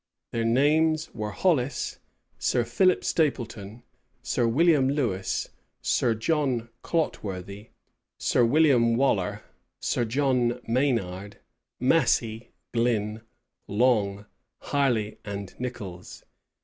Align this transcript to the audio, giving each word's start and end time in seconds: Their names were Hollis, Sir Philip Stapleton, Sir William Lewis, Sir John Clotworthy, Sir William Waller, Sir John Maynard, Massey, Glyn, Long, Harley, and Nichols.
Their 0.31 0.45
names 0.45 1.13
were 1.13 1.29
Hollis, 1.29 1.99
Sir 2.39 2.63
Philip 2.65 3.03
Stapleton, 3.05 3.83
Sir 4.23 4.47
William 4.47 4.89
Lewis, 4.89 5.47
Sir 5.83 6.15
John 6.15 6.69
Clotworthy, 6.83 7.69
Sir 8.19 8.43
William 8.43 8.95
Waller, 8.95 9.43
Sir 9.79 10.05
John 10.05 10.59
Maynard, 10.67 11.37
Massey, 11.79 12.49
Glyn, 12.73 13.21
Long, 13.67 14.25
Harley, 14.61 15.19
and 15.23 15.53
Nichols. 15.59 16.23